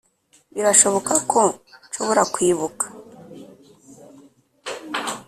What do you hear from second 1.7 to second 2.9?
nshobora kwibuka,